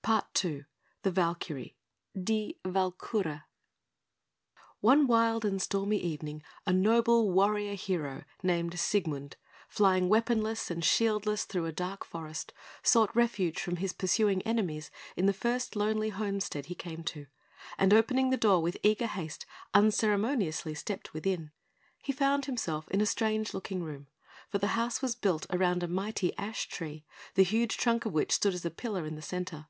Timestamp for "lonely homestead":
15.76-16.66